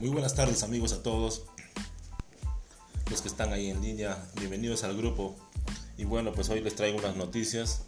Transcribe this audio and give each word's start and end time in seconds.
Muy 0.00 0.10
buenas 0.10 0.36
tardes 0.36 0.62
amigos 0.62 0.92
a 0.92 1.02
todos 1.02 1.42
los 3.10 3.20
que 3.20 3.26
están 3.26 3.52
ahí 3.52 3.68
en 3.68 3.82
línea. 3.82 4.16
Bienvenidos 4.36 4.84
al 4.84 4.96
grupo. 4.96 5.34
Y 5.96 6.04
bueno, 6.04 6.32
pues 6.32 6.48
hoy 6.50 6.60
les 6.60 6.76
traigo 6.76 6.98
unas 6.98 7.16
noticias 7.16 7.82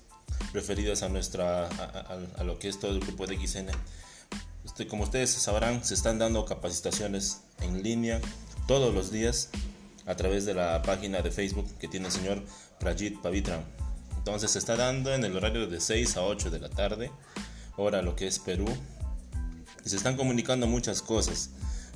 referidas 0.53 1.04
a 1.04 1.09
nuestra 1.09 1.69
a, 1.69 2.42
lo 2.42 2.59
que 2.59 2.69
es 2.69 2.81
todo 2.81 2.91
el 2.91 2.99
grupo 2.99 3.28
de 3.28 3.37
XN. 3.37 3.69
Este, 4.65 4.88
como 4.88 5.04
ustedes 5.04 5.31
sabrán, 5.31 5.85
se 5.85 5.95
están 5.95 6.19
dando 6.19 6.45
capacitaciones 6.46 7.42
en 7.60 7.85
línea 7.85 8.21
todos 8.67 8.92
los 8.92 9.13
días 9.13 9.51
a 10.04 10.17
través 10.17 10.45
de 10.45 10.54
la 10.54 10.83
página 10.83 11.22
de 11.22 11.31
Facebook 11.31 11.69
que 11.79 11.87
tiene 11.87 12.06
el 12.06 12.13
señor 12.13 12.42
Prajit 12.81 13.21
Pavitran. 13.22 13.65
Entonces 14.19 14.51
se 14.51 14.58
está 14.58 14.74
dando 14.74 15.15
en 15.15 15.24
el 15.24 15.37
horario 15.37 15.69
de 15.69 15.81
6 15.81 16.16
a 16.16 16.22
8 16.24 16.50
de 16.50 16.58
la 16.58 16.70
tarde, 16.70 17.12
hora 17.77 18.02
lo 18.02 18.16
que 18.16 18.27
es 18.27 18.41
Perú. 18.41 18.66
Se 19.84 19.95
están 19.95 20.16
comunicando 20.16 20.66
muchas 20.66 21.02
cosas 21.02 21.50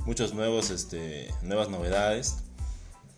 muchos 0.07 0.35
nuevos, 0.35 0.71
este, 0.71 1.33
nuevas 1.43 1.69
novedades, 1.69 2.37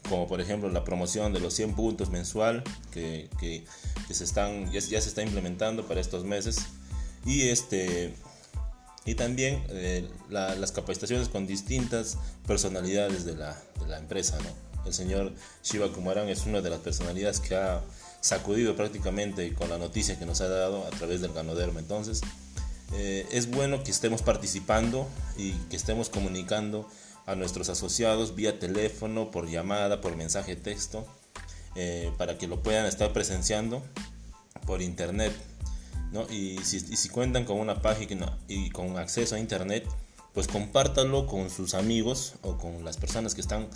como 0.08 0.26
por 0.26 0.40
ejemplo 0.40 0.68
la 0.70 0.84
promoción 0.84 1.32
de 1.32 1.40
los 1.40 1.54
100 1.54 1.74
puntos 1.74 2.10
mensual 2.10 2.62
que, 2.92 3.28
que, 3.40 3.64
se 4.12 4.24
están, 4.24 4.70
ya, 4.70 4.80
se 4.80 4.96
está 4.96 5.22
implementando 5.22 5.86
para 5.86 6.00
estos 6.00 6.24
meses 6.24 6.66
y, 7.24 7.48
este, 7.48 8.14
y 9.04 9.14
también 9.14 9.64
eh, 9.70 10.08
las 10.28 10.72
capacitaciones 10.72 11.28
con 11.28 11.46
distintas 11.46 12.18
personalidades 12.46 13.24
de 13.24 13.34
la, 13.34 13.60
de 13.80 13.88
la 13.88 13.98
empresa. 13.98 14.38
El 14.84 14.94
señor 14.94 15.32
Shiva 15.64 15.92
Kumaran 15.92 16.28
es 16.28 16.46
una 16.46 16.60
de 16.60 16.70
las 16.70 16.78
personalidades 16.78 17.40
que 17.40 17.56
ha 17.56 17.82
sacudido 18.20 18.76
prácticamente 18.76 19.52
con 19.54 19.68
la 19.68 19.78
noticia 19.78 20.18
que 20.18 20.26
nos 20.26 20.40
ha 20.40 20.48
dado 20.48 20.86
a 20.86 20.90
través 20.90 21.20
del 21.20 21.32
Ganoderma. 21.32 21.80
Entonces, 21.80 22.20
eh, 22.92 23.26
es 23.32 23.50
bueno 23.50 23.82
que 23.82 23.90
estemos 23.90 24.22
participando 24.22 25.08
y 25.36 25.52
que 25.70 25.76
estemos 25.76 26.08
comunicando 26.08 26.88
a 27.26 27.34
nuestros 27.34 27.68
asociados 27.68 28.34
vía 28.34 28.58
teléfono, 28.58 29.30
por 29.30 29.48
llamada, 29.48 30.00
por 30.00 30.16
mensaje 30.16 30.54
texto, 30.54 31.06
eh, 31.74 32.12
para 32.16 32.38
que 32.38 32.46
lo 32.46 32.62
puedan 32.62 32.86
estar 32.86 33.12
presenciando 33.12 33.82
por 34.66 34.82
internet. 34.82 35.32
Si, 36.62 36.76
y, 36.76 36.96
si, 36.96 37.08
cuentan 37.10 37.44
con 37.44 37.58
una 37.58 37.82
página 37.82 38.38
y 38.48 38.70
con 38.70 38.96
acceso 38.96 39.34
a 39.34 39.38
internet, 39.38 39.84
pues 40.36 40.48
compártalo 40.48 41.26
con 41.26 41.48
sus 41.48 41.72
amigos 41.72 42.34
o 42.42 42.58
con 42.58 42.84
las 42.84 42.98
personas 42.98 43.34
que 43.34 43.40
están 43.40 43.68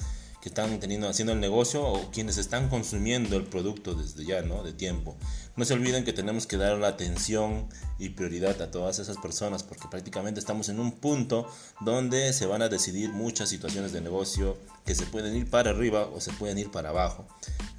que 0.42 0.50
están 0.50 0.78
teniendo, 0.78 1.08
haciendo 1.08 1.32
el 1.32 1.40
negocio 1.40 1.82
o 1.82 2.10
quienes 2.10 2.36
están 2.36 2.68
consumiendo 2.68 3.36
el 3.36 3.44
producto 3.44 3.94
desde 3.94 4.26
ya, 4.26 4.42
¿no? 4.42 4.62
De 4.62 4.74
tiempo. 4.74 5.16
No 5.56 5.64
se 5.64 5.72
olviden 5.72 6.04
que 6.04 6.12
tenemos 6.12 6.46
que 6.46 6.58
dar 6.58 6.76
la 6.76 6.88
atención 6.88 7.66
y 7.98 8.10
prioridad 8.10 8.60
a 8.60 8.70
todas 8.70 8.98
esas 8.98 9.16
personas 9.16 9.62
porque 9.62 9.88
prácticamente 9.90 10.38
estamos 10.38 10.68
en 10.68 10.80
un 10.80 10.92
punto 10.92 11.46
donde 11.80 12.32
se 12.34 12.44
van 12.44 12.60
a 12.60 12.68
decidir 12.68 13.10
muchas 13.10 13.48
situaciones 13.48 13.92
de 13.92 14.02
negocio 14.02 14.58
que 14.84 14.94
se 14.94 15.06
pueden 15.06 15.34
ir 15.36 15.48
para 15.48 15.70
arriba 15.70 16.08
o 16.14 16.20
se 16.20 16.32
pueden 16.32 16.58
ir 16.58 16.70
para 16.70 16.90
abajo. 16.90 17.26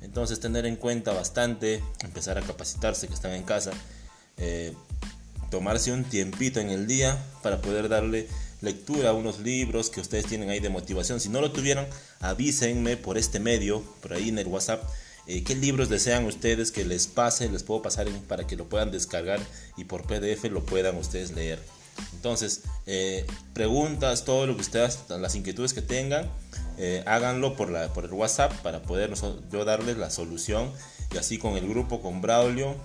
Entonces 0.01 0.39
tener 0.39 0.65
en 0.65 0.75
cuenta 0.75 1.13
bastante, 1.13 1.83
empezar 2.03 2.39
a 2.39 2.41
capacitarse 2.41 3.07
que 3.07 3.13
están 3.13 3.33
en 3.33 3.43
casa, 3.43 3.71
eh, 4.37 4.73
tomarse 5.51 5.91
un 5.91 6.03
tiempito 6.03 6.59
en 6.59 6.71
el 6.71 6.87
día 6.87 7.23
para 7.43 7.61
poder 7.61 7.87
darle 7.87 8.27
lectura, 8.61 9.13
unos 9.13 9.39
libros 9.39 9.89
que 9.89 9.99
ustedes 9.99 10.25
tienen 10.25 10.49
ahí 10.49 10.59
de 10.59 10.69
motivación. 10.69 11.19
Si 11.19 11.29
no 11.29 11.41
lo 11.41 11.51
tuvieran, 11.51 11.87
avísenme 12.19 12.97
por 12.97 13.17
este 13.17 13.39
medio, 13.39 13.83
por 14.01 14.13
ahí 14.13 14.29
en 14.29 14.37
el 14.37 14.47
WhatsApp, 14.47 14.83
eh, 15.27 15.43
qué 15.43 15.55
libros 15.55 15.89
desean 15.89 16.25
ustedes 16.25 16.71
que 16.71 16.85
les 16.85 17.07
pase, 17.07 17.49
les 17.49 17.63
puedo 17.63 17.81
pasar 17.81 18.07
para 18.27 18.47
que 18.47 18.55
lo 18.55 18.69
puedan 18.69 18.91
descargar 18.91 19.39
y 19.77 19.83
por 19.85 20.03
PDF 20.03 20.45
lo 20.45 20.65
puedan 20.65 20.97
ustedes 20.97 21.31
leer. 21.31 21.59
Entonces, 22.13 22.61
eh, 22.87 23.25
preguntas, 23.53 24.25
todo 24.25 24.47
lo 24.47 24.55
que 24.55 24.61
ustedes, 24.61 24.99
las 25.09 25.35
inquietudes 25.35 25.73
que 25.73 25.81
tengan, 25.81 26.29
eh, 26.77 27.03
háganlo 27.05 27.55
por, 27.55 27.69
la, 27.69 27.93
por 27.93 28.05
el 28.05 28.13
WhatsApp 28.13 28.53
para 28.61 28.81
poder 28.81 29.13
yo 29.51 29.65
darles 29.65 29.97
la 29.97 30.09
solución 30.09 30.71
y 31.13 31.17
así 31.17 31.37
con 31.37 31.57
el 31.57 31.67
grupo, 31.67 32.01
con 32.01 32.21
Braulio, 32.21 32.75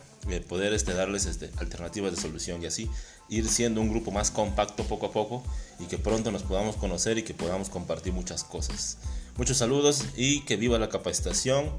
poder 0.48 0.72
este, 0.72 0.92
darles 0.92 1.26
este, 1.26 1.50
alternativas 1.56 2.10
de 2.12 2.20
solución 2.20 2.62
y 2.62 2.66
así 2.66 2.90
ir 3.28 3.48
siendo 3.48 3.80
un 3.80 3.90
grupo 3.90 4.10
más 4.10 4.30
compacto 4.30 4.84
poco 4.84 5.06
a 5.06 5.12
poco 5.12 5.42
y 5.78 5.84
que 5.84 5.98
pronto 5.98 6.30
nos 6.30 6.42
podamos 6.42 6.76
conocer 6.76 7.18
y 7.18 7.22
que 7.22 7.34
podamos 7.34 7.68
compartir 7.68 8.12
muchas 8.12 8.44
cosas. 8.44 8.98
Muchos 9.36 9.58
saludos 9.58 10.04
y 10.16 10.40
que 10.40 10.56
viva 10.56 10.78
la 10.78 10.88
capacitación. 10.88 11.70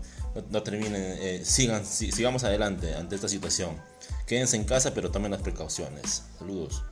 No, 0.51 0.61
terminen, 0.61 0.95
eh, 0.95 1.41
sigan, 1.43 1.85
sigamos 1.85 2.43
adelante 2.43 2.93
ante 2.93 3.15
esta 3.15 3.27
situación. 3.27 3.71
Quédense 4.27 4.55
en 4.55 4.65
casa 4.65 4.93
pero 4.93 5.09
tomen 5.09 5.31
las 5.31 5.41
precauciones. 5.41 6.23
Saludos. 6.37 6.83